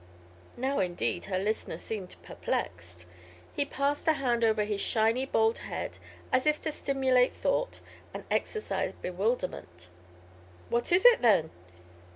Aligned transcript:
Now, 0.57 0.79
indeed, 0.79 1.25
her 1.25 1.37
listener 1.37 1.77
seemed 1.77 2.15
perplexed. 2.23 3.05
He 3.53 3.65
passed 3.65 4.07
a 4.07 4.13
hand 4.13 4.43
over 4.43 4.63
his 4.63 4.81
shiny 4.81 5.27
bald 5.27 5.59
head 5.59 5.99
as 6.33 6.47
if 6.47 6.59
to 6.61 6.71
stimulate 6.71 7.33
thought 7.33 7.81
and 8.11 8.23
exorcise 8.31 8.93
bewilderment. 8.99 9.89
"What 10.69 10.91
is 10.91 11.05
it, 11.05 11.21
then? 11.21 11.51